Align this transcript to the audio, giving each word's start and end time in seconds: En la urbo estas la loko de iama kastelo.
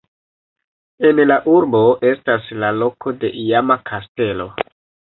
En 1.09 1.21
la 1.27 1.37
urbo 1.57 1.83
estas 2.13 2.51
la 2.65 2.73
loko 2.81 3.17
de 3.23 3.35
iama 3.45 3.81
kastelo. 3.95 4.53